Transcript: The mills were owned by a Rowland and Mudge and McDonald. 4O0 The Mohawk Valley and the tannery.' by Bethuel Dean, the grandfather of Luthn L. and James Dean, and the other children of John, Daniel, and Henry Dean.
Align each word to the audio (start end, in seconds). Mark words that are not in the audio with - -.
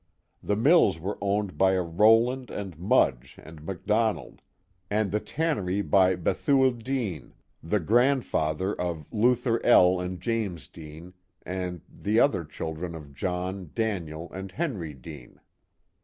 The 0.41 0.55
mills 0.55 0.99
were 0.99 1.19
owned 1.21 1.59
by 1.59 1.73
a 1.73 1.83
Rowland 1.83 2.49
and 2.49 2.75
Mudge 2.79 3.35
and 3.37 3.61
McDonald. 3.63 4.39
4O0 4.39 4.39
The 4.39 4.39
Mohawk 4.39 4.41
Valley 4.41 4.99
and 5.01 5.11
the 5.11 5.19
tannery.' 5.19 5.81
by 5.83 6.15
Bethuel 6.15 6.71
Dean, 6.71 7.33
the 7.61 7.79
grandfather 7.79 8.73
of 8.81 9.05
Luthn 9.11 9.59
L. 9.63 9.99
and 9.99 10.19
James 10.19 10.67
Dean, 10.69 11.13
and 11.45 11.81
the 11.87 12.19
other 12.19 12.43
children 12.43 12.95
of 12.95 13.13
John, 13.13 13.69
Daniel, 13.75 14.31
and 14.33 14.51
Henry 14.53 14.95
Dean. 14.95 15.39